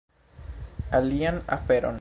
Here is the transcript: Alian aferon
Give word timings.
Alian 0.99 1.45
aferon 1.45 1.89